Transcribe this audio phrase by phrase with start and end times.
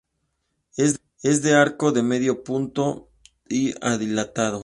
[0.77, 3.11] Es de arco de medio punto
[3.47, 4.59] y adintelada.